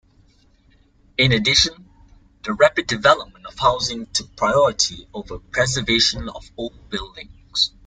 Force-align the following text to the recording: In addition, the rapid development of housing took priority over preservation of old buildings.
In 1.19 1.31
addition, 1.31 1.87
the 2.41 2.53
rapid 2.53 2.87
development 2.87 3.45
of 3.45 3.59
housing 3.59 4.07
took 4.07 4.35
priority 4.35 5.07
over 5.13 5.37
preservation 5.37 6.27
of 6.27 6.49
old 6.57 6.89
buildings. 6.89 7.69